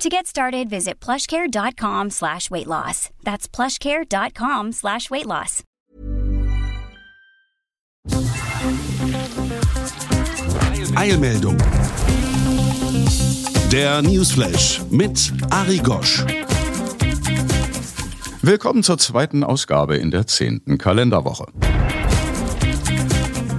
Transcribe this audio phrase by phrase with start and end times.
[0.00, 3.10] To get started, visit plushcare.com slash weight loss.
[3.22, 5.62] That's plushcare.com slash weight loss.
[10.96, 11.58] Eilmeldung.
[13.70, 16.24] Der Newsflash mit Ari Gosch.
[18.40, 21.44] Willkommen zur zweiten Ausgabe in der zehnten Kalenderwoche.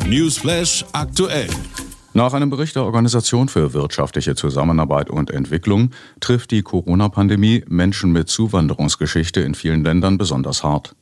[0.08, 1.50] Newsflash aktuell.
[2.14, 8.28] Nach einem Bericht der Organisation für wirtschaftliche Zusammenarbeit und Entwicklung trifft die Corona-Pandemie Menschen mit
[8.28, 10.94] Zuwanderungsgeschichte in vielen Ländern besonders hart.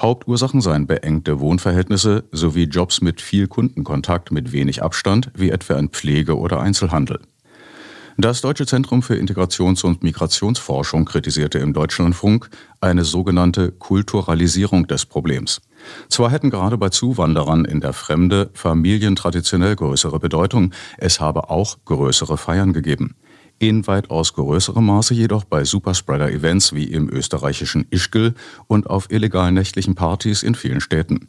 [0.00, 5.90] Hauptursachen seien beengte Wohnverhältnisse sowie Jobs mit viel Kundenkontakt mit wenig Abstand, wie etwa in
[5.90, 7.20] Pflege oder Einzelhandel.
[8.16, 15.60] Das Deutsche Zentrum für Integrations- und Migrationsforschung kritisierte im Deutschlandfunk eine sogenannte Kulturalisierung des Problems.
[16.08, 21.78] Zwar hätten gerade bei Zuwanderern in der Fremde Familien traditionell größere Bedeutung, es habe auch
[21.84, 23.14] größere Feiern gegeben.
[23.60, 28.34] In weitaus größerem Maße jedoch bei Superspreader-Events wie im österreichischen Ischgl
[28.68, 31.28] und auf illegalen nächtlichen Partys in vielen Städten.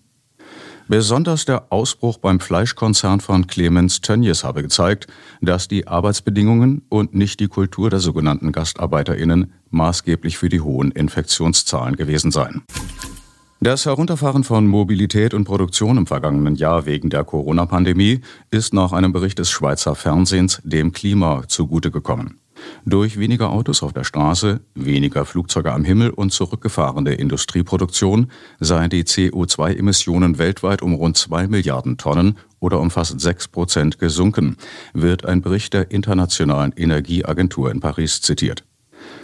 [0.89, 5.05] Besonders der Ausbruch beim Fleischkonzern von Clemens Tönnies habe gezeigt,
[5.39, 11.95] dass die Arbeitsbedingungen und nicht die Kultur der sogenannten GastarbeiterInnen maßgeblich für die hohen Infektionszahlen
[11.95, 12.63] gewesen seien.
[13.61, 18.21] Das Herunterfahren von Mobilität und Produktion im vergangenen Jahr wegen der Corona-Pandemie
[18.51, 22.39] ist nach einem Bericht des Schweizer Fernsehens dem Klima zugute gekommen.
[22.85, 29.03] Durch weniger Autos auf der Straße, weniger Flugzeuge am Himmel und zurückgefahrene Industrieproduktion seien die
[29.03, 34.55] CO2-Emissionen weltweit um rund 2 Milliarden Tonnen oder um fast 6 Prozent gesunken,
[34.93, 38.63] wird ein Bericht der Internationalen Energieagentur in Paris zitiert.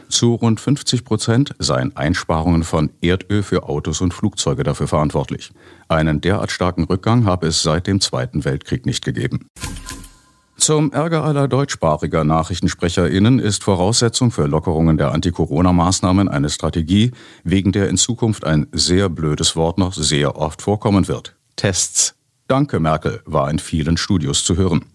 [0.09, 5.51] Zu rund 50 Prozent seien Einsparungen von Erdöl für Autos und Flugzeuge dafür verantwortlich.
[5.87, 9.47] Einen derart starken Rückgang habe es seit dem Zweiten Weltkrieg nicht gegeben.
[10.57, 17.11] Zum Ärger aller deutschsprachiger NachrichtensprecherInnen ist Voraussetzung für Lockerungen der Anti-Corona-Maßnahmen eine Strategie,
[17.43, 21.35] wegen der in Zukunft ein sehr blödes Wort noch sehr oft vorkommen wird.
[21.55, 22.15] Tests.
[22.47, 24.85] Danke, Merkel, war in vielen Studios zu hören.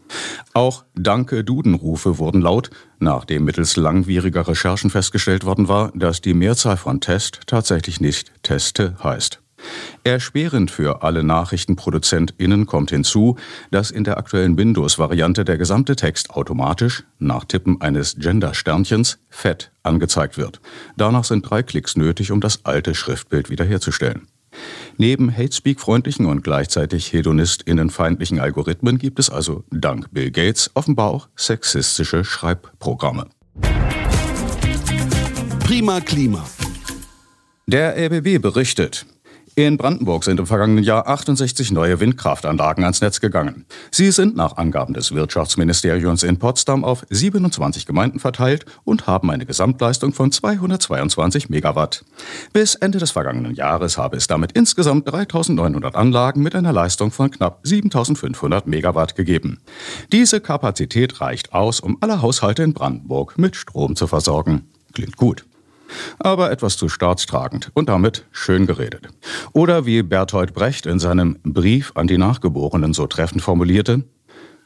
[0.55, 6.77] Auch Danke Dudenrufe wurden laut, nachdem mittels langwieriger Recherchen festgestellt worden war, dass die Mehrzahl
[6.77, 9.41] von Test tatsächlich nicht Teste heißt.
[10.05, 13.37] Erschwerend für alle NachrichtenproduzentInnen kommt hinzu,
[13.71, 20.39] dass in der aktuellen Windows-Variante der gesamte Text automatisch, nach Tippen eines Gender-Sternchens, fett angezeigt
[20.39, 20.61] wird.
[20.97, 24.29] Danach sind drei Klicks nötig, um das alte Schriftbild wiederherzustellen.
[24.97, 32.25] Neben Hatespeak-freundlichen und gleichzeitig hedonistinnenfeindlichen Algorithmen gibt es also dank Bill Gates offenbar auch sexistische
[32.25, 33.27] Schreibprogramme.
[35.65, 36.45] Prima Klima.
[37.67, 39.07] Der RBB berichtet,
[39.67, 43.65] in Brandenburg sind im vergangenen Jahr 68 neue Windkraftanlagen ans Netz gegangen.
[43.91, 49.47] Sie sind nach Angaben des Wirtschaftsministeriums in Potsdam auf 27 Gemeinden verteilt und haben eine
[49.47, 52.05] Gesamtleistung von 222 Megawatt.
[52.53, 57.31] Bis Ende des vergangenen Jahres habe es damit insgesamt 3900 Anlagen mit einer Leistung von
[57.31, 59.59] knapp 7500 Megawatt gegeben.
[60.13, 64.69] Diese Kapazität reicht aus, um alle Haushalte in Brandenburg mit Strom zu versorgen.
[64.93, 65.45] Klingt gut
[66.19, 69.09] aber etwas zu staatstragend und damit schön geredet.
[69.53, 74.05] Oder wie Bertolt Brecht in seinem Brief an die Nachgeborenen so treffend formulierte,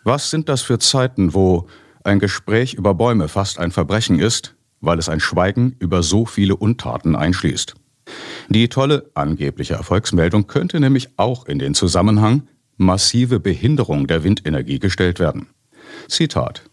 [0.04, 1.66] was sind das für Zeiten, wo
[2.02, 6.56] ein Gespräch über Bäume fast ein Verbrechen ist, weil es ein Schweigen über so viele
[6.56, 7.74] Untaten einschließt.
[8.50, 12.42] Die tolle angebliche Erfolgsmeldung könnte nämlich auch in den Zusammenhang
[12.76, 15.46] massive Behinderung der Windenergie gestellt werden.
[16.08, 16.64] Zitat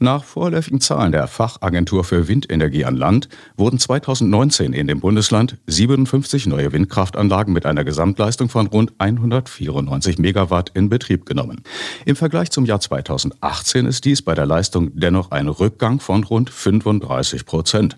[0.00, 6.46] nach vorläufigen Zahlen der Fachagentur für Windenergie an Land wurden 2019 in dem Bundesland 57
[6.46, 11.62] neue Windkraftanlagen mit einer Gesamtleistung von rund 194 Megawatt in Betrieb genommen.
[12.04, 16.50] Im Vergleich zum Jahr 2018 ist dies bei der Leistung dennoch ein Rückgang von rund
[16.50, 17.96] 35 Prozent.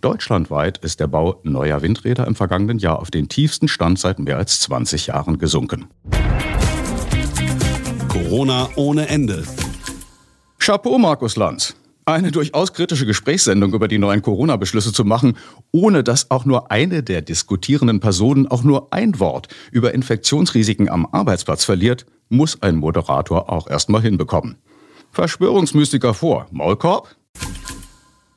[0.00, 4.36] Deutschlandweit ist der Bau neuer Windräder im vergangenen Jahr auf den tiefsten Stand seit mehr
[4.36, 5.86] als 20 Jahren gesunken.
[8.08, 9.44] Corona ohne Ende.
[10.64, 11.74] Chapeau, Markus Lanz.
[12.04, 15.36] Eine durchaus kritische Gesprächssendung über die neuen Corona-Beschlüsse zu machen,
[15.72, 21.04] ohne dass auch nur eine der diskutierenden Personen auch nur ein Wort über Infektionsrisiken am
[21.10, 24.54] Arbeitsplatz verliert, muss ein Moderator auch erstmal hinbekommen.
[25.10, 27.08] Verschwörungsmystiker vor, Maulkorb?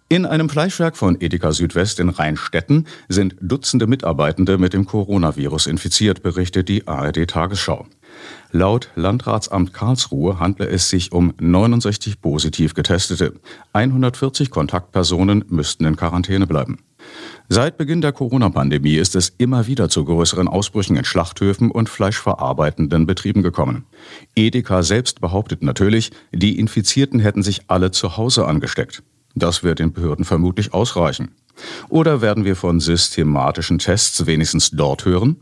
[0.09, 6.23] In einem Fleischwerk von Edeka Südwest in Rheinstetten sind Dutzende Mitarbeitende mit dem Coronavirus infiziert,
[6.23, 7.85] berichtet die ARD Tagesschau.
[8.51, 13.33] Laut Landratsamt Karlsruhe handle es sich um 69 positiv Getestete.
[13.73, 16.79] 140 Kontaktpersonen müssten in Quarantäne bleiben.
[17.47, 23.05] Seit Beginn der Corona-Pandemie ist es immer wieder zu größeren Ausbrüchen in Schlachthöfen und fleischverarbeitenden
[23.05, 23.85] Betrieben gekommen.
[24.35, 29.03] Edeka selbst behauptet natürlich, die Infizierten hätten sich alle zu Hause angesteckt.
[29.35, 31.35] Das wird den Behörden vermutlich ausreichen.
[31.89, 35.37] Oder werden wir von systematischen Tests wenigstens dort hören?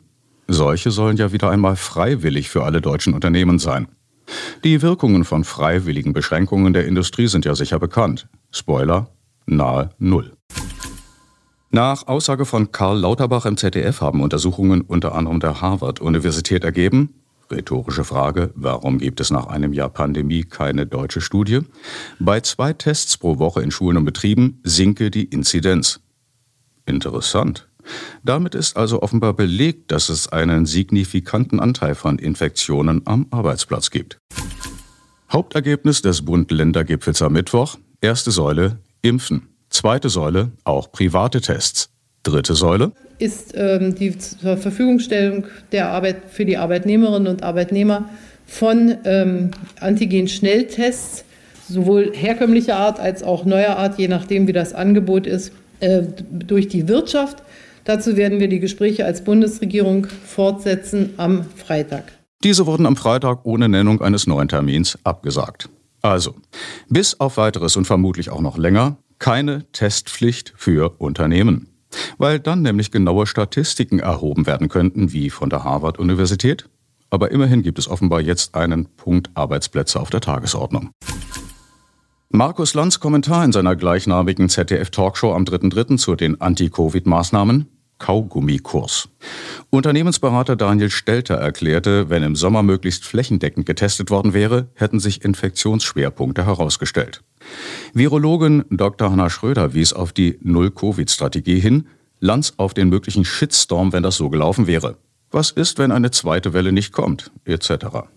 [0.47, 3.87] Solche sollen ja wieder einmal freiwillig für alle deutschen Unternehmen sein.
[4.63, 8.27] Die Wirkungen von freiwilligen Beschränkungen der Industrie sind ja sicher bekannt.
[8.51, 9.09] Spoiler,
[9.45, 10.33] nahe Null.
[11.71, 17.15] Nach Aussage von Karl Lauterbach im ZDF haben Untersuchungen unter anderem der Harvard-Universität ergeben,
[17.49, 21.61] rhetorische Frage, warum gibt es nach einem Jahr Pandemie keine deutsche Studie?
[22.19, 25.99] Bei zwei Tests pro Woche in Schulen und Betrieben sinke die Inzidenz.
[26.85, 27.67] Interessant.
[28.23, 34.17] Damit ist also offenbar belegt, dass es einen signifikanten Anteil von Infektionen am Arbeitsplatz gibt.
[35.31, 37.77] Hauptergebnis des Bund-Länder-Gipfels am Mittwoch.
[38.01, 39.49] Erste Säule Impfen.
[39.69, 41.89] Zweite Säule auch private Tests.
[42.23, 48.09] Dritte Säule ist ähm, die zur Verfügungstellung der Arbeit für die Arbeitnehmerinnen und Arbeitnehmer
[48.45, 51.25] von ähm, Antigen-Schnelltests,
[51.67, 56.67] sowohl herkömmlicher Art als auch neuer Art, je nachdem, wie das Angebot ist, äh, durch
[56.67, 57.43] die Wirtschaft.
[57.85, 62.13] Dazu werden wir die Gespräche als Bundesregierung fortsetzen am Freitag.
[62.43, 65.69] Diese wurden am Freitag ohne Nennung eines neuen Termins abgesagt.
[66.01, 66.35] Also,
[66.89, 71.67] bis auf weiteres und vermutlich auch noch länger, keine Testpflicht für Unternehmen.
[72.17, 76.67] Weil dann nämlich genaue Statistiken erhoben werden könnten, wie von der Harvard-Universität.
[77.09, 80.89] Aber immerhin gibt es offenbar jetzt einen Punkt Arbeitsplätze auf der Tagesordnung.
[82.35, 85.97] Markus Lanz Kommentar in seiner gleichnamigen ZDF-Talkshow am 3.3.
[85.97, 87.67] zu den Anti-Covid-Maßnahmen
[87.99, 89.07] Kaugummikurs.
[89.69, 96.43] Unternehmensberater Daniel Stelter erklärte, wenn im Sommer möglichst flächendeckend getestet worden wäre, hätten sich Infektionsschwerpunkte
[96.43, 97.21] herausgestellt.
[97.93, 99.11] Virologin Dr.
[99.11, 101.85] Hanna Schröder wies auf die Null-Covid-Strategie hin,
[102.19, 104.97] Lanz auf den möglichen Shitstorm, wenn das so gelaufen wäre.
[105.29, 108.07] Was ist, wenn eine zweite Welle nicht kommt, etc.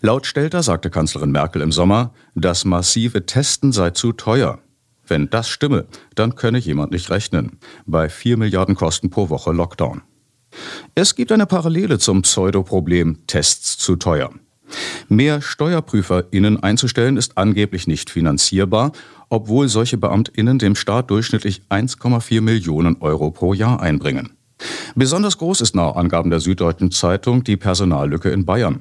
[0.00, 4.58] Laut Stelter sagte Kanzlerin Merkel im Sommer, das massive Testen sei zu teuer.
[5.06, 7.58] Wenn das stimme, dann könne jemand nicht rechnen.
[7.86, 10.02] Bei 4 Milliarden Kosten pro Woche Lockdown.
[10.94, 14.30] Es gibt eine Parallele zum Pseudoproblem Tests zu teuer.
[15.08, 18.92] Mehr SteuerprüferInnen einzustellen ist angeblich nicht finanzierbar,
[19.28, 24.30] obwohl solche BeamtInnen dem Staat durchschnittlich 1,4 Millionen Euro pro Jahr einbringen.
[24.94, 28.80] Besonders groß ist nach Angaben der Süddeutschen Zeitung die Personallücke in Bayern.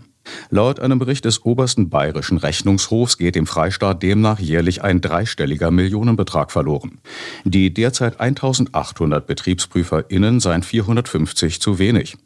[0.49, 6.51] Laut einem Bericht des obersten bayerischen Rechnungshofs geht dem Freistaat demnach jährlich ein dreistelliger Millionenbetrag
[6.51, 6.99] verloren.
[7.43, 12.17] Die derzeit 1800 BetriebsprüferInnen seien 450 zu wenig.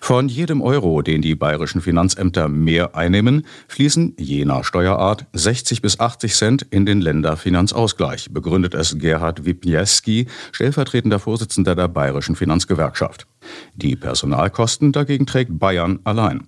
[0.00, 5.98] Von jedem Euro, den die bayerischen Finanzämter mehr einnehmen, fließen je nach Steuerart 60 bis
[5.98, 13.26] 80 Cent in den Länderfinanzausgleich, begründet es Gerhard Wipniewski, stellvertretender Vorsitzender der bayerischen Finanzgewerkschaft.
[13.74, 16.46] Die Personalkosten dagegen trägt Bayern allein.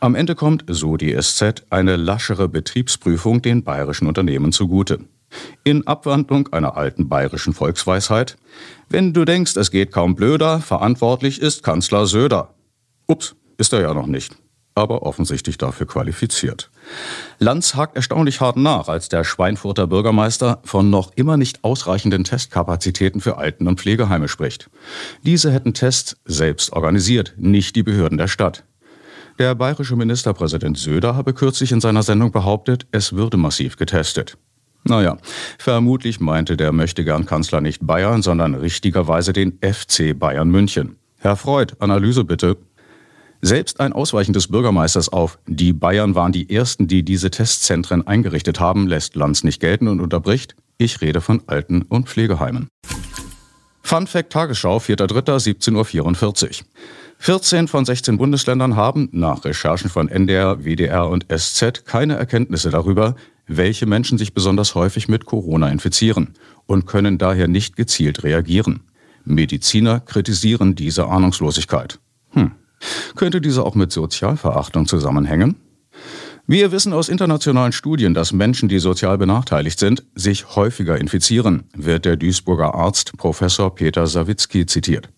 [0.00, 5.00] Am Ende kommt, so die SZ, eine laschere Betriebsprüfung den bayerischen Unternehmen zugute.
[5.64, 8.36] In Abwandlung einer alten bayerischen Volksweisheit,
[8.88, 12.54] wenn du denkst, es geht kaum blöder, verantwortlich ist Kanzler Söder.
[13.06, 14.36] Ups, ist er ja noch nicht,
[14.74, 16.70] aber offensichtlich dafür qualifiziert.
[17.38, 23.20] Lanz hakt erstaunlich hart nach, als der Schweinfurter Bürgermeister von noch immer nicht ausreichenden Testkapazitäten
[23.20, 24.70] für Alten- und Pflegeheime spricht.
[25.22, 28.64] Diese hätten Tests selbst organisiert, nicht die Behörden der Stadt.
[29.38, 34.38] Der bayerische Ministerpräsident Söder habe kürzlich in seiner Sendung behauptet, es würde massiv getestet.
[34.84, 35.18] Naja,
[35.58, 40.96] vermutlich meinte der möchtegern Kanzler nicht Bayern, sondern richtigerweise den FC Bayern München.
[41.18, 42.56] Herr Freud, Analyse bitte.
[43.42, 48.58] Selbst ein Ausweichen des Bürgermeisters auf die Bayern waren die ersten, die diese Testzentren eingerichtet
[48.58, 50.56] haben, lässt Lanz nicht gelten und unterbricht.
[50.78, 52.68] Ich rede von Alten- und Pflegeheimen.
[53.82, 56.66] Fun Fact Tagesschau, 4.3.17.44 Uhr.
[57.18, 63.16] 14 von 16 Bundesländern haben nach Recherchen von NDR, WDR und SZ keine Erkenntnisse darüber,
[63.46, 66.34] welche Menschen sich besonders häufig mit Corona infizieren
[66.66, 68.80] und können daher nicht gezielt reagieren.
[69.24, 71.98] Mediziner kritisieren diese Ahnungslosigkeit.
[72.30, 72.52] Hm.
[73.14, 75.56] Könnte diese auch mit Sozialverachtung zusammenhängen?
[76.48, 82.04] Wir wissen aus internationalen Studien, dass Menschen, die sozial benachteiligt sind, sich häufiger infizieren, wird
[82.04, 85.08] der Duisburger Arzt Professor Peter Sawicki zitiert.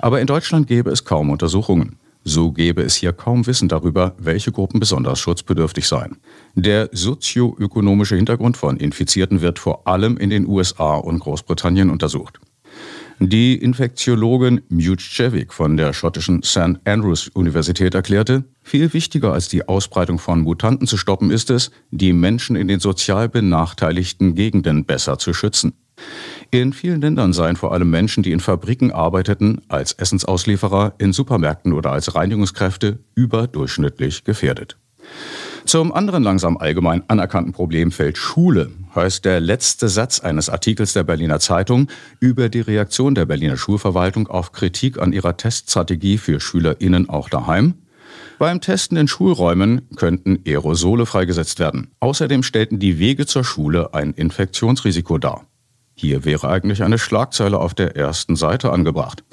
[0.00, 1.96] Aber in Deutschland gäbe es kaum Untersuchungen.
[2.28, 6.16] so gäbe es hier kaum Wissen darüber, welche Gruppen besonders schutzbedürftig seien.
[6.56, 12.40] Der sozioökonomische Hintergrund von Infizierten wird vor allem in den USA und Großbritannien untersucht.
[13.18, 16.80] Die Infektiologin Mutschewik von der schottischen St.
[16.84, 22.12] Andrews Universität erklärte, viel wichtiger als die Ausbreitung von Mutanten zu stoppen ist es, die
[22.12, 25.72] Menschen in den sozial benachteiligten Gegenden besser zu schützen.
[26.50, 31.72] In vielen Ländern seien vor allem Menschen, die in Fabriken arbeiteten, als Essensauslieferer, in Supermärkten
[31.72, 34.76] oder als Reinigungskräfte überdurchschnittlich gefährdet.
[35.64, 41.02] Zum anderen langsam allgemein anerkannten Problem fällt Schule, heißt der letzte Satz eines Artikels der
[41.02, 41.88] Berliner Zeitung
[42.20, 47.74] über die Reaktion der Berliner Schulverwaltung auf Kritik an ihrer Teststrategie für SchülerInnen auch daheim.
[48.38, 51.90] Beim Testen in Schulräumen könnten Aerosole freigesetzt werden.
[51.98, 55.46] Außerdem stellten die Wege zur Schule ein Infektionsrisiko dar.
[55.98, 59.24] Hier wäre eigentlich eine Schlagzeile auf der ersten Seite angebracht.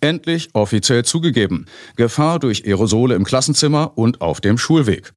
[0.00, 1.66] Endlich offiziell zugegeben.
[1.96, 5.12] Gefahr durch Aerosole im Klassenzimmer und auf dem Schulweg.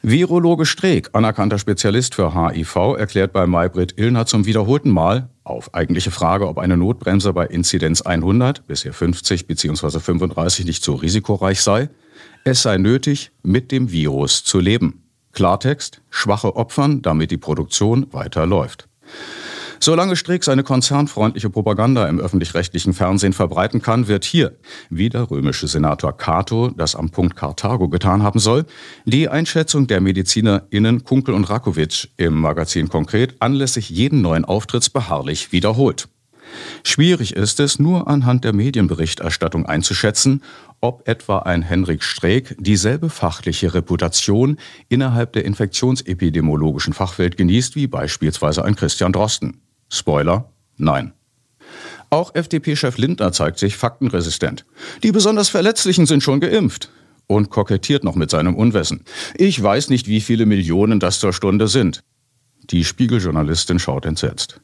[0.00, 6.10] Virologe Streeck, anerkannter Spezialist für HIV, erklärt bei Maybrit Illner zum wiederholten Mal, auf eigentliche
[6.10, 10.00] Frage, ob eine Notbremse bei Inzidenz 100, bisher 50 bzw.
[10.00, 11.90] 35 nicht so risikoreich sei,
[12.44, 15.02] es sei nötig, mit dem Virus zu leben.
[15.32, 18.88] Klartext, schwache Opfern, damit die Produktion weiter läuft.
[19.84, 24.52] Solange Streeck seine konzernfreundliche Propaganda im öffentlich-rechtlichen Fernsehen verbreiten kann, wird hier,
[24.90, 28.64] wie der römische Senator Cato das am Punkt Karthago getan haben soll,
[29.06, 35.50] die Einschätzung der MedizinerInnen Kunkel und Rakowitsch im Magazin konkret anlässlich jeden neuen Auftritts beharrlich
[35.50, 36.06] wiederholt.
[36.84, 40.44] Schwierig ist es, nur anhand der Medienberichterstattung einzuschätzen,
[40.80, 44.58] ob etwa ein Henrik Streeck dieselbe fachliche Reputation
[44.88, 49.60] innerhalb der infektionsepidemiologischen Fachwelt genießt wie beispielsweise ein Christian Drosten.
[49.92, 51.12] Spoiler, nein.
[52.08, 54.64] Auch FDP-Chef Lindner zeigt sich faktenresistent.
[55.02, 56.88] Die besonders Verletzlichen sind schon geimpft.
[57.26, 59.04] Und kokettiert noch mit seinem Unwissen.
[59.34, 62.02] Ich weiß nicht, wie viele Millionen das zur Stunde sind.
[62.70, 64.60] Die Spiegeljournalistin schaut entsetzt.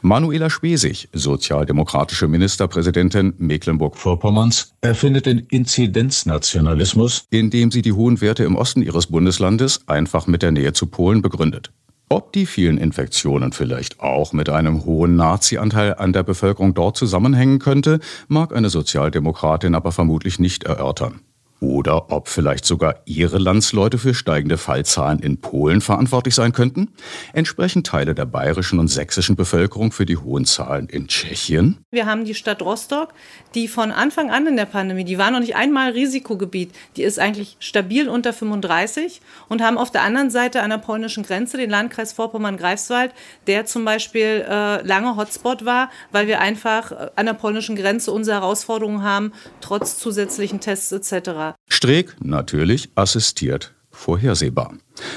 [0.00, 8.82] Manuela Spesig, sozialdemokratische Ministerpräsidentin Mecklenburg-Vorpommerns, erfindet den Inzidenznationalismus, indem sie die hohen Werte im Osten
[8.82, 11.70] ihres Bundeslandes einfach mit der Nähe zu Polen begründet.
[12.12, 17.58] Ob die vielen Infektionen vielleicht auch mit einem hohen Nazi-Anteil an der Bevölkerung dort zusammenhängen
[17.58, 21.22] könnte, mag eine Sozialdemokratin aber vermutlich nicht erörtern.
[21.62, 26.88] Oder ob vielleicht sogar ihre Landsleute für steigende Fallzahlen in Polen verantwortlich sein könnten?
[27.34, 31.78] Entsprechen Teile der bayerischen und sächsischen Bevölkerung für die hohen Zahlen in Tschechien?
[31.92, 33.10] Wir haben die Stadt Rostock,
[33.54, 37.20] die von Anfang an in der Pandemie, die war noch nicht einmal Risikogebiet, die ist
[37.20, 41.70] eigentlich stabil unter 35 und haben auf der anderen Seite an der polnischen Grenze den
[41.70, 43.12] Landkreis Vorpommern-Greifswald,
[43.46, 48.10] der zum Beispiel äh, lange Hotspot war, weil wir einfach äh, an der polnischen Grenze
[48.10, 51.51] unsere Herausforderungen haben, trotz zusätzlichen Tests etc.
[51.68, 54.74] Streeck natürlich assistiert vorhersehbar.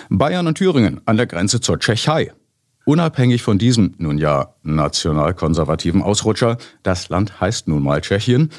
[0.10, 2.32] Bayern und Thüringen an der Grenze zur Tschechei.
[2.86, 8.51] Unabhängig von diesem nun ja nationalkonservativen Ausrutscher, das Land heißt nun mal Tschechien,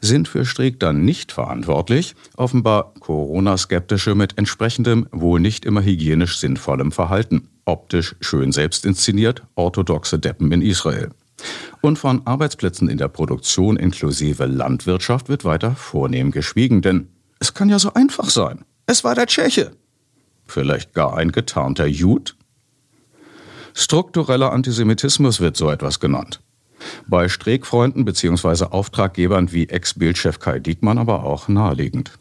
[0.00, 6.92] sind für Streeck dann nicht verantwortlich, offenbar Corona-Skeptische mit entsprechendem, wohl nicht immer hygienisch sinnvollem
[6.92, 7.48] Verhalten.
[7.64, 11.10] Optisch schön selbst inszeniert, orthodoxe Deppen in Israel.
[11.80, 17.68] Und von Arbeitsplätzen in der Produktion inklusive Landwirtschaft wird weiter vornehm geschwiegen, denn es kann
[17.68, 18.64] ja so einfach sein.
[18.86, 19.72] Es war der Tscheche.
[20.46, 22.36] Vielleicht gar ein getarnter Jud?
[23.74, 26.40] Struktureller Antisemitismus wird so etwas genannt.
[27.06, 28.66] Bei Streeckfreunden bzw.
[28.66, 32.12] Auftraggebern wie Ex-Bildchef Kai Diekmann aber auch naheliegend.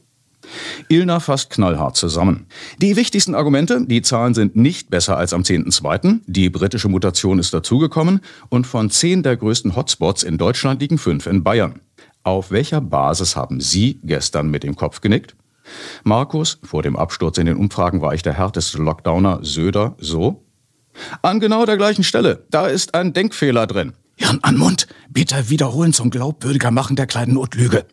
[0.89, 2.45] Ilna fasst knallhart zusammen.
[2.79, 7.53] Die wichtigsten Argumente, die Zahlen sind nicht besser als am 10.2., die britische Mutation ist
[7.53, 11.79] dazugekommen und von zehn der größten Hotspots in Deutschland liegen fünf in Bayern.
[12.25, 15.35] Auf welcher Basis haben Sie gestern mit dem Kopf genickt?
[16.03, 20.43] Markus, vor dem Absturz in den Umfragen war ich der härteste Lockdowner, Söder, so?
[21.21, 22.43] An genau der gleichen Stelle.
[22.49, 23.93] Da ist ein Denkfehler drin.
[24.15, 24.87] Hirn an Mund.
[25.07, 27.85] Bitte wiederholen zum glaubwürdiger Machen der kleinen Notlüge.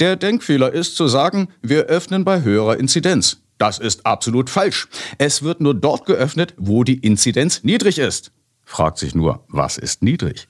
[0.00, 3.42] Der Denkfehler ist zu sagen, wir öffnen bei höherer Inzidenz.
[3.58, 4.88] Das ist absolut falsch.
[5.18, 8.32] Es wird nur dort geöffnet, wo die Inzidenz niedrig ist.
[8.64, 10.48] Fragt sich nur, was ist niedrig?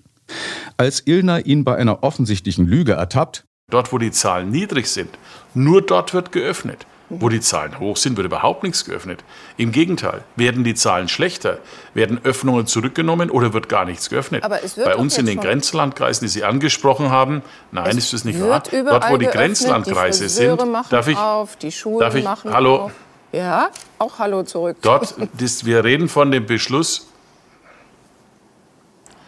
[0.77, 5.11] Als Ilna ihn bei einer offensichtlichen Lüge ertappt, Dort, wo die Zahlen niedrig sind,
[5.53, 6.87] nur dort wird geöffnet.
[7.11, 9.25] Wo die Zahlen hoch sind, wird überhaupt nichts geöffnet.
[9.57, 11.59] Im Gegenteil, werden die Zahlen schlechter,
[11.95, 14.43] werden Öffnungen zurückgenommen oder wird gar nichts geöffnet.
[14.45, 17.43] Aber es wird Bei uns in den Grenzlandkreisen, die Sie angesprochen haben,
[17.73, 18.63] nein, ist das nicht wahr?
[18.71, 18.73] Dort,
[19.11, 22.77] wo die geöffnet, Grenzlandkreise die sind, darf ich, auf, die Schulen darf ich- machen hallo?
[22.77, 22.93] auf.
[23.33, 23.69] Ja,
[23.99, 24.77] auch Hallo zurück.
[24.81, 27.08] dort, das, wir reden von dem Beschluss,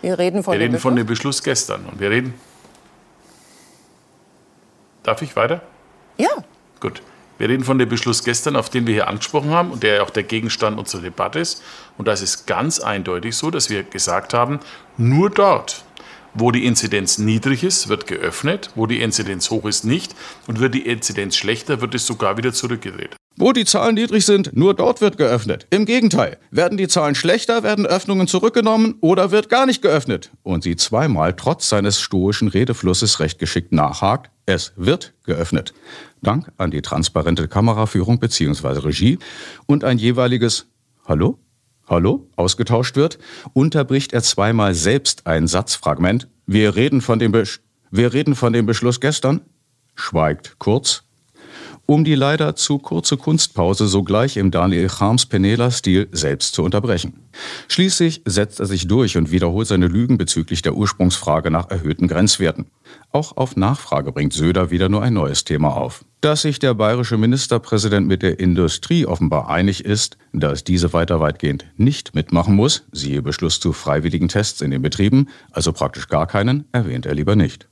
[0.03, 1.05] Wir reden von wir dem reden von Beschluss.
[1.05, 2.35] dem Beschluss gestern und wir reden.
[5.03, 5.63] Darf ich weiter?
[6.19, 6.31] Ja.
[6.81, 7.03] Gut.
[7.39, 10.03] Wir reden von dem Beschluss gestern, auf den wir hier angesprochen haben und der ja
[10.03, 11.63] auch der Gegenstand unserer Debatte ist.
[11.97, 14.61] Und da ist ganz eindeutig so, dass wir gesagt haben,
[14.99, 15.85] nur dort,
[16.35, 20.15] wo die Inzidenz niedrig ist, wird geöffnet, wo die Inzidenz hoch ist, nicht.
[20.47, 23.17] Und wird die Inzidenz schlechter, wird es sogar wieder zurückgedreht.
[23.37, 25.67] Wo die Zahlen niedrig sind, nur dort wird geöffnet.
[25.71, 30.31] Im Gegenteil, werden die Zahlen schlechter, werden Öffnungen zurückgenommen oder wird gar nicht geöffnet.
[30.43, 35.73] Und sie zweimal trotz seines stoischen Redeflusses recht geschickt nachhakt, es wird geöffnet.
[36.23, 38.81] Dank an die transparente Kameraführung bzw.
[38.81, 39.19] Regie
[39.67, 40.67] und ein jeweiliges
[41.07, 41.39] Hallo?
[41.89, 42.29] Hallo?
[42.37, 43.19] ausgetauscht wird,
[43.53, 46.29] unterbricht er zweimal selbst ein Satzfragment.
[46.47, 47.61] Wir reden von dem, Besch
[47.91, 49.41] Wir reden von dem Beschluss gestern.
[49.95, 51.05] Schweigt kurz,
[51.91, 57.15] um die leider zu kurze Kunstpause sogleich im Daniel Charms Penela-Stil selbst zu unterbrechen.
[57.67, 62.67] Schließlich setzt er sich durch und wiederholt seine Lügen bezüglich der Ursprungsfrage nach erhöhten Grenzwerten.
[63.11, 66.05] Auch auf Nachfrage bringt Söder wieder nur ein neues Thema auf.
[66.21, 71.65] Dass sich der bayerische Ministerpräsident mit der Industrie offenbar einig ist, dass diese weiter weitgehend
[71.77, 76.67] nicht mitmachen muss, siehe Beschluss zu freiwilligen Tests in den Betrieben, also praktisch gar keinen,
[76.71, 77.70] erwähnt er lieber nicht.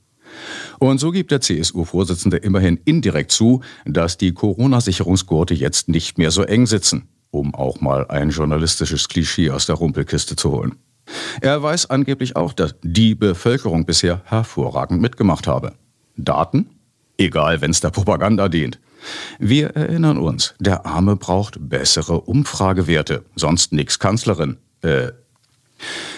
[0.79, 6.43] Und so gibt der CSU-Vorsitzende immerhin indirekt zu, dass die Corona-Sicherungsgurte jetzt nicht mehr so
[6.43, 10.75] eng sitzen, um auch mal ein journalistisches Klischee aus der Rumpelkiste zu holen.
[11.41, 15.73] Er weiß angeblich auch, dass die Bevölkerung bisher hervorragend mitgemacht habe.
[16.15, 16.69] Daten?
[17.17, 18.79] Egal, wenn es der Propaganda dient.
[19.39, 24.57] Wir erinnern uns, der Arme braucht bessere Umfragewerte, sonst nix Kanzlerin.
[24.81, 25.09] Äh,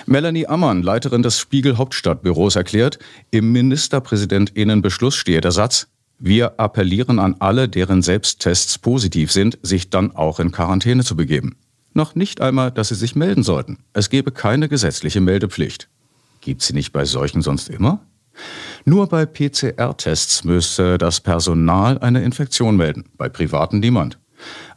[0.06, 3.00] Melanie Ammann, Leiterin des Spiegel Hauptstadtbüros, erklärt,
[3.30, 5.88] im Ministerpräsidentinnenbeschluss stehe der Satz,
[6.24, 11.56] wir appellieren an alle, deren Selbsttests positiv sind, sich dann auch in Quarantäne zu begeben.
[11.94, 13.80] Noch nicht einmal, dass sie sich melden sollten.
[13.94, 15.88] Es gebe keine gesetzliche Meldepflicht.
[16.42, 18.02] Gibt sie nicht bei solchen sonst immer?
[18.86, 24.20] Nur bei PCR-Tests müsste das Personal eine Infektion melden, bei privaten niemand.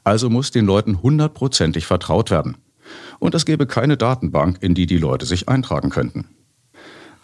[0.02, 2.56] Also muss den Leuten hundertprozentig vertraut werden
[3.25, 6.28] und es gäbe keine Datenbank, in die die Leute sich eintragen könnten.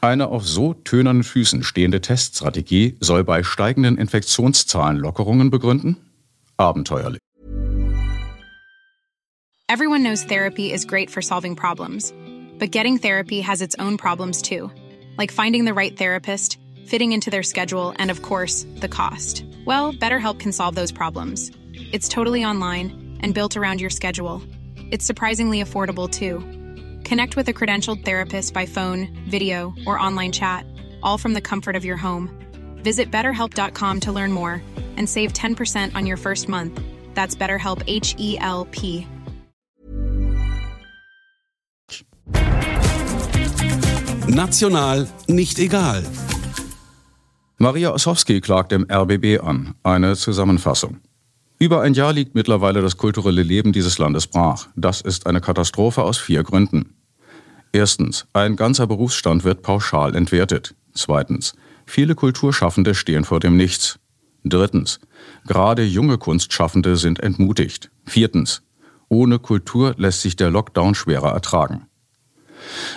[0.00, 5.98] Eine auf so tönernen Füßen stehende Teststrategie soll bei steigenden Infektionszahlen Lockerungen begründen?
[6.56, 7.20] Abenteuerlich.
[9.68, 12.14] Everyone knows therapy is great for solving problems,
[12.58, 14.70] but getting therapy has its own problems too,
[15.18, 19.44] like finding the right therapist, fitting into their schedule, and of course, the cost.
[19.66, 21.52] Well, BetterHelp can solve those problems.
[21.92, 24.40] It's totally online and built around your schedule.
[24.90, 26.40] It's surprisingly affordable too.
[27.08, 30.64] Connect with a credentialed therapist by phone, video, or online chat,
[31.02, 32.28] all from the comfort of your home.
[32.82, 34.62] Visit betterhelp.com to learn more
[34.96, 36.80] and save 10% on your first month.
[37.14, 39.06] That's BetterHelp H E L P.
[44.28, 46.02] National nicht egal.
[47.58, 49.74] Maria Ossowski klagt dem RBB an.
[49.82, 51.00] Eine Zusammenfassung.
[51.62, 54.68] Über ein Jahr liegt mittlerweile das kulturelle Leben dieses Landes brach.
[54.76, 56.94] Das ist eine Katastrophe aus vier Gründen.
[57.70, 60.74] Erstens, ein ganzer Berufsstand wird pauschal entwertet.
[60.94, 63.98] Zweitens, viele Kulturschaffende stehen vor dem Nichts.
[64.42, 65.00] Drittens,
[65.46, 67.90] gerade junge Kunstschaffende sind entmutigt.
[68.06, 68.62] Viertens,
[69.10, 71.89] ohne Kultur lässt sich der Lockdown schwerer ertragen.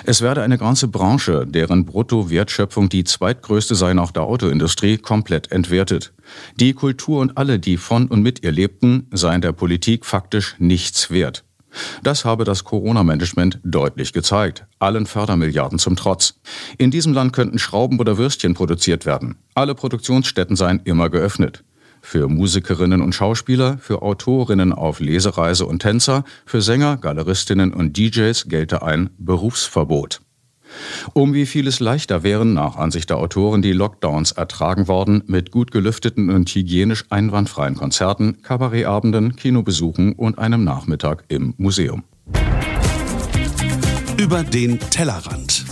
[0.05, 6.13] Es werde eine ganze Branche, deren Bruttowertschöpfung die zweitgrößte sei nach der Autoindustrie, komplett entwertet.
[6.59, 11.11] Die Kultur und alle, die von und mit ihr lebten, seien der Politik faktisch nichts
[11.11, 11.43] wert.
[12.03, 16.39] Das habe das Corona-Management deutlich gezeigt, allen Fördermilliarden zum Trotz.
[16.77, 19.37] In diesem Land könnten Schrauben oder Würstchen produziert werden.
[19.55, 21.63] Alle Produktionsstätten seien immer geöffnet
[22.03, 28.49] für Musikerinnen und Schauspieler, für Autorinnen auf Lesereise und Tänzer, für Sänger, Galeristinnen und DJs
[28.49, 30.21] gelte ein Berufsverbot.
[31.13, 35.71] Um wie vieles leichter wären nach Ansicht der Autoren die Lockdowns ertragen worden mit gut
[35.71, 42.03] gelüfteten und hygienisch einwandfreien Konzerten, Kabarettabenden, Kinobesuchen und einem Nachmittag im Museum.
[44.17, 45.65] Über den Tellerrand.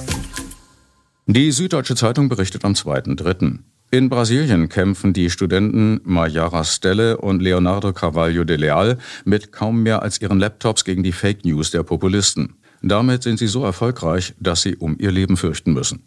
[1.27, 3.59] Die Süddeutsche Zeitung berichtet am 2.3.
[3.93, 10.01] In Brasilien kämpfen die Studenten Mayara Stelle und Leonardo Carvalho de Leal mit kaum mehr
[10.01, 12.55] als ihren Laptops gegen die Fake News der Populisten.
[12.81, 16.03] Damit sind sie so erfolgreich, dass sie um ihr Leben fürchten müssen.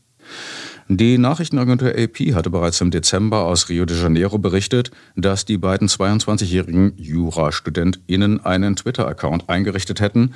[0.89, 5.89] Die Nachrichtenagentur AP hatte bereits im Dezember aus Rio de Janeiro berichtet, dass die beiden
[5.89, 10.35] 22-jährigen Jurastudentinnen einen Twitter-Account eingerichtet hätten,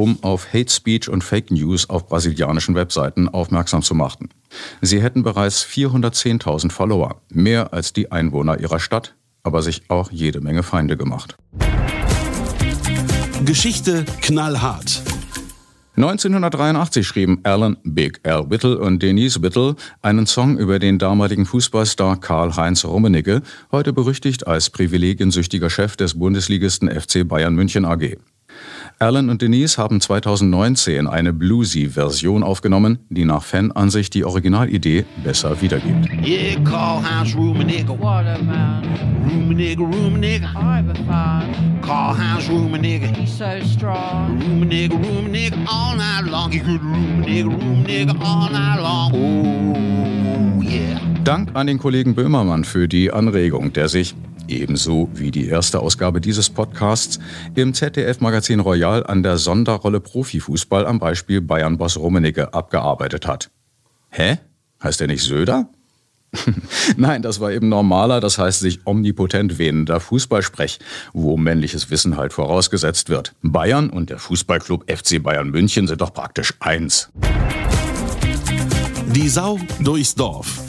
[0.00, 4.30] um auf Hate Speech und Fake News auf brasilianischen Webseiten aufmerksam zu machen.
[4.80, 10.40] Sie hätten bereits 410.000 Follower, mehr als die Einwohner ihrer Stadt, aber sich auch jede
[10.40, 11.36] Menge Feinde gemacht.
[13.44, 15.02] Geschichte knallhart.
[15.96, 22.18] 1983 schrieben Alan Big Al Whittle und Denise Whittle einen Song über den damaligen Fußballstar
[22.20, 28.16] Karl-Heinz Rummenigge, heute berüchtigt als privilegiensüchtiger Chef des Bundesligisten FC Bayern München AG.
[29.02, 36.06] Alan und Denise haben 2019 eine bluesy-Version aufgenommen, die nach Fanansicht die Originalidee besser wiedergibt.
[36.22, 37.98] Yeah, Karl-Heinz Rummenigge.
[37.98, 38.84] What a man.
[39.26, 40.44] Rummenigge, Rummenigge.
[40.54, 41.80] I'm a fan.
[41.80, 43.06] Karl-Heinz Rummenigge.
[43.16, 44.38] He's so strong.
[44.38, 46.52] Rummenigge, Rummenigge all night long.
[46.52, 49.12] He could Rummenigge, Rummenigge all night long.
[49.14, 51.00] Oh, yeah.
[51.24, 54.14] Dank an den Kollegen Böhmermann für die Anregung, der sich
[54.50, 57.18] ebenso wie die erste Ausgabe dieses Podcasts
[57.54, 63.50] im ZDF-Magazin Royal an der Sonderrolle Profifußball am Beispiel Bayern-Boss Rummenigge abgearbeitet hat.
[64.10, 64.38] Hä?
[64.82, 65.68] Heißt er nicht Söder?
[66.96, 70.78] Nein, das war eben normaler, das heißt sich omnipotent wähnender Fußballsprech,
[71.12, 73.34] wo männliches Wissen halt vorausgesetzt wird.
[73.42, 77.10] Bayern und der Fußballclub FC Bayern München sind doch praktisch eins.
[79.06, 80.62] Die Sau durchs Dorf.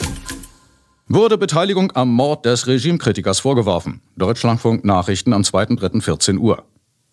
[1.14, 4.00] Wurde Beteiligung am Mord des Regimekritikers vorgeworfen.
[4.16, 6.64] Deutschlandfunk Nachrichten am 2.3.14 Uhr.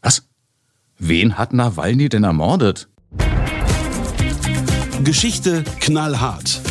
[0.02, 0.24] Was?
[1.00, 2.88] Wen hat Nawalny denn ermordet?
[5.04, 6.62] Geschichte knallhart.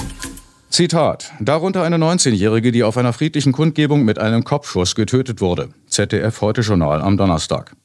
[0.71, 1.31] Zitat.
[1.39, 5.69] Darunter eine 19-Jährige, die auf einer friedlichen Kundgebung mit einem Kopfschuss getötet wurde.
[5.87, 7.77] ZDF Heute Journal am Donnerstag.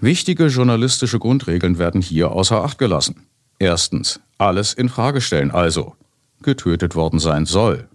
[0.00, 3.28] Wichtige journalistische Grundregeln werden hier außer Acht gelassen.
[3.60, 4.18] Erstens.
[4.36, 5.94] Alles in Frage stellen, also.
[6.42, 7.87] Getötet worden sein soll.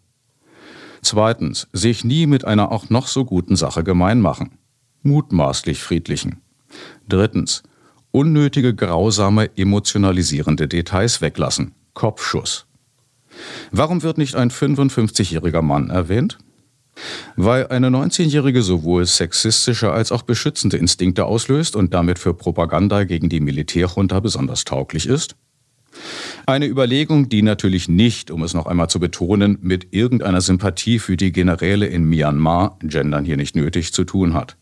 [1.03, 4.51] Zweitens, sich nie mit einer auch noch so guten Sache gemein machen.
[5.03, 6.41] Mutmaßlich friedlichen.
[7.09, 7.61] Drittens,
[8.11, 11.73] unnötige, grausame, emotionalisierende Details weglassen.
[11.93, 12.65] Kopfschuss.
[13.71, 16.37] Warum wird nicht ein 55-jähriger Mann erwähnt?
[17.35, 23.29] Weil eine 19-Jährige sowohl sexistische als auch beschützende Instinkte auslöst und damit für Propaganda gegen
[23.29, 25.35] die Militärjunta besonders tauglich ist?
[26.45, 31.17] Eine Überlegung, die natürlich nicht, um es noch einmal zu betonen, mit irgendeiner Sympathie für
[31.17, 34.57] die Generäle in Myanmar, gendern hier nicht nötig, zu tun hat.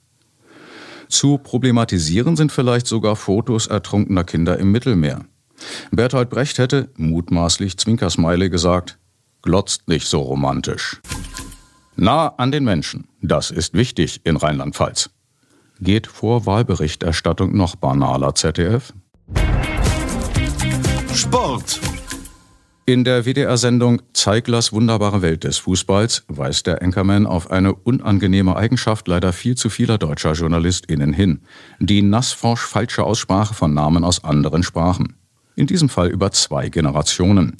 [1.09, 5.25] Zu problematisieren sind vielleicht sogar Fotos ertrunkener Kinder im Mittelmeer.
[5.91, 8.97] Bertolt Brecht hätte, mutmaßlich Zwinkersmiley, gesagt,
[9.41, 11.01] glotzt nicht so romantisch.
[11.95, 15.09] Nah an den Menschen, das ist wichtig in Rheinland-Pfalz.
[15.81, 18.93] Geht vor Wahlberichterstattung noch banaler ZDF?
[21.13, 21.79] Sport.
[22.85, 29.07] In der WDR-Sendung Zeiglers wunderbare Welt des Fußballs weist der Anchorman auf eine unangenehme Eigenschaft
[29.07, 31.41] leider viel zu vieler deutscher JournalistInnen hin.
[31.79, 35.15] Die nassforsch falsche Aussprache von Namen aus anderen Sprachen.
[35.55, 37.57] In diesem Fall über zwei Generationen.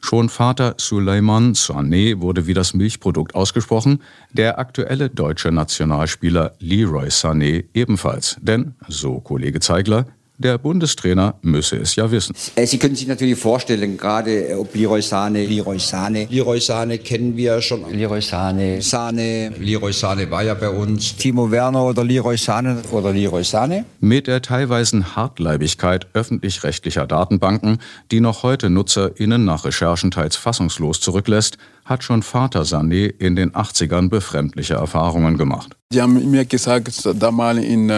[0.00, 7.64] Schon Vater Suleiman Sané wurde wie das Milchprodukt ausgesprochen, der aktuelle deutsche Nationalspieler Leroy Sané
[7.74, 8.36] ebenfalls.
[8.40, 10.06] Denn, so Kollege Zeigler,
[10.38, 12.34] der Bundestrainer müsse es ja wissen.
[12.64, 15.44] Sie können sich natürlich vorstellen, gerade ob Leroy Sane.
[15.44, 16.26] Leroy Sane.
[16.30, 17.84] Leroy Sane kennen wir schon.
[17.92, 18.80] Leroy Sane.
[18.80, 19.52] Sane.
[19.58, 21.16] Leroy Sane war ja bei uns.
[21.16, 23.84] Timo Werner oder Leroy Sane oder Leroy Sane.
[24.00, 27.78] Mit der teilweisen Hartleibigkeit öffentlich-rechtlicher Datenbanken,
[28.12, 33.52] die noch heute NutzerInnen nach Recherchen teils fassungslos zurücklässt, hat schon Vater Sané in den
[33.52, 35.74] 80ern befremdliche Erfahrungen gemacht.
[35.92, 37.90] Die haben mir gesagt, damals in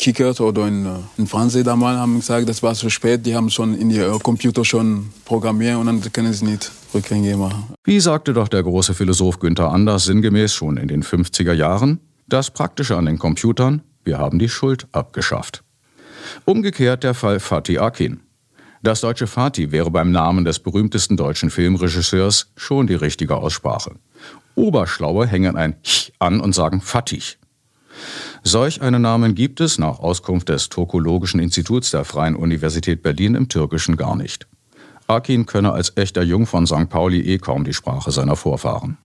[0.00, 3.26] Kickers oder in, äh, in Fernsehen damals haben gesagt, das war zu spät.
[3.26, 7.74] Die haben schon in ihr Computer schon programmiert und dann können sie nicht rückgängig machen.
[7.84, 12.50] Wie sagte doch der große Philosoph Günther Anders sinngemäß schon in den 50er Jahren, das
[12.50, 15.62] Praktische an den Computern, wir haben die Schuld abgeschafft.
[16.46, 18.20] Umgekehrt der Fall Fatih Akin.
[18.82, 23.92] Das deutsche Fatih wäre beim Namen des berühmtesten deutschen Filmregisseurs schon die richtige Aussprache.
[24.54, 27.36] Oberschlaue hängen ein Ch an und sagen Fatih.
[28.42, 33.48] Solch einen Namen gibt es nach Auskunft des Turkologischen Instituts der Freien Universität Berlin im
[33.48, 34.46] Türkischen gar nicht.
[35.06, 36.88] Akin könne als echter Jung von St.
[36.88, 38.96] Pauli eh kaum die Sprache seiner Vorfahren.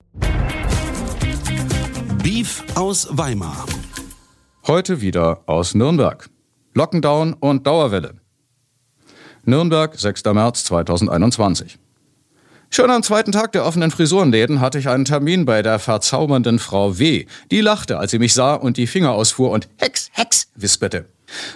[2.24, 3.66] Beef aus Weimar.
[4.68, 6.30] Heute wieder aus Nürnberg.
[6.74, 8.16] Lockdown und Dauerwelle.
[9.44, 10.24] Nürnberg, 6.
[10.26, 11.78] März 2021.
[12.76, 17.00] Schon am zweiten Tag der offenen Frisurenläden hatte ich einen Termin bei der verzaubernden Frau
[17.00, 17.26] W.
[17.50, 21.06] Die lachte, als sie mich sah und die Finger ausfuhr und Hex, Hex wisperte.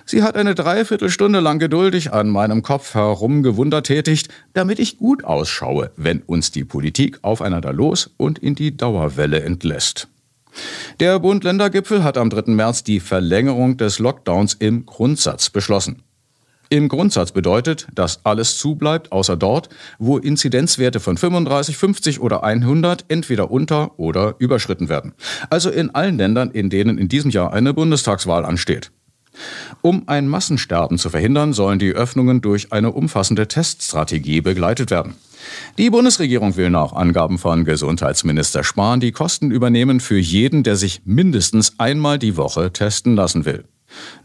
[0.05, 5.91] Sie hat eine Dreiviertelstunde lang geduldig an meinem Kopf herumgewundert tätigt, damit ich gut ausschaue,
[5.97, 10.07] wenn uns die Politik aufeinander los und in die Dauerwelle entlässt.
[11.01, 12.53] Der Bund-Länder-Gipfel hat am 3.
[12.53, 16.01] März die Verlängerung des Lockdowns im Grundsatz beschlossen.
[16.71, 23.05] Im Grundsatz bedeutet, dass alles zubleibt, außer dort, wo Inzidenzwerte von 35, 50 oder 100
[23.07, 25.13] entweder unter- oder überschritten werden.
[25.49, 28.91] Also in allen Ländern, in denen in diesem Jahr eine Bundestagswahl ansteht.
[29.81, 35.15] Um ein Massensterben zu verhindern, sollen die Öffnungen durch eine umfassende Teststrategie begleitet werden.
[35.79, 41.01] Die Bundesregierung will nach Angaben von Gesundheitsminister Spahn die Kosten übernehmen für jeden, der sich
[41.05, 43.63] mindestens einmal die Woche testen lassen will.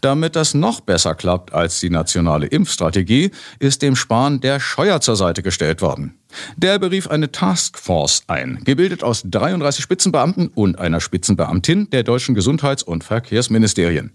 [0.01, 5.17] Damit das noch besser klappt als die nationale Impfstrategie, ist dem Spahn der Scheuer zur
[5.17, 6.19] Seite gestellt worden.
[6.57, 12.83] Der berief eine Taskforce ein, gebildet aus 33 Spitzenbeamten und einer Spitzenbeamtin der deutschen Gesundheits-
[12.83, 14.13] und Verkehrsministerien.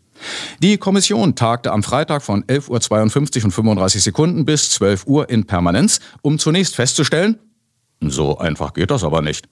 [0.61, 5.45] Die Kommission tagte am Freitag von 11.52 Uhr und 35 Sekunden bis 12 Uhr in
[5.45, 7.39] Permanenz, um zunächst festzustellen,
[8.01, 9.47] so einfach geht das aber nicht.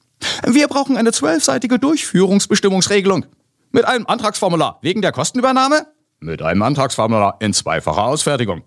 [0.46, 3.26] Wir brauchen eine zwölfseitige Durchführungsbestimmungsregelung.
[3.72, 5.86] Mit einem Antragsformular wegen der Kostenübernahme?
[6.19, 8.63] Mit einem Antragsformular in zweifacher Ausfertigung.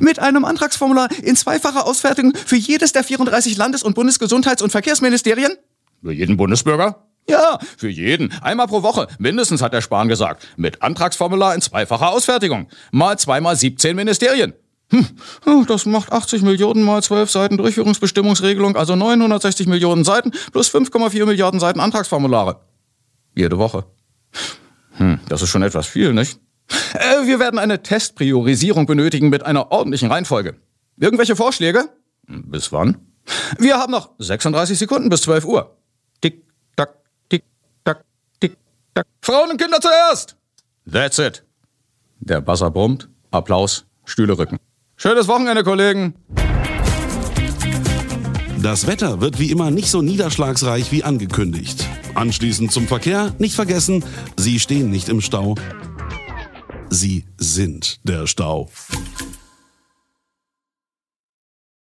[0.00, 5.56] Mit einem Antragsformular in zweifacher Ausfertigung für jedes der 34 Landes- und Bundesgesundheits- und Verkehrsministerien?
[6.02, 7.06] Für jeden Bundesbürger?
[7.28, 8.32] Ja, für jeden.
[8.42, 9.06] Einmal pro Woche.
[9.18, 10.46] Mindestens hat der Spahn gesagt.
[10.56, 12.68] Mit Antragsformular in zweifacher Ausfertigung.
[12.90, 14.54] Mal zweimal 17 Ministerien.
[14.90, 15.06] Hm,
[15.46, 21.24] oh, das macht 80 Millionen mal 12 Seiten Durchführungsbestimmungsregelung, also 960 Millionen Seiten plus 5,4
[21.24, 22.60] Milliarden Seiten Antragsformulare.
[23.34, 23.86] Jede Woche.
[24.98, 26.38] Hm, das ist schon etwas viel, nicht?
[26.94, 30.56] Äh, wir werden eine Testpriorisierung benötigen mit einer ordentlichen Reihenfolge.
[30.98, 31.88] Irgendwelche Vorschläge?
[32.26, 32.98] Bis wann?
[33.58, 35.76] Wir haben noch 36 Sekunden bis 12 Uhr.
[36.20, 36.44] Tick,
[36.76, 36.94] tack,
[37.28, 37.44] tick,
[37.84, 38.04] tack,
[38.40, 38.56] tick,
[38.94, 39.06] tack.
[39.20, 40.36] Frauen und Kinder zuerst!
[40.90, 41.44] That's it.
[42.20, 43.08] Der Buzzer brummt.
[43.30, 43.84] Applaus.
[44.04, 44.58] Stühle rücken.
[44.96, 46.14] Schönes Wochenende, Kollegen.
[48.62, 51.88] Das Wetter wird wie immer nicht so niederschlagsreich wie angekündigt.
[52.14, 54.04] Anschließend zum Verkehr, nicht vergessen,
[54.36, 55.56] Sie stehen nicht im Stau.
[56.92, 58.68] Sie sind der Stau.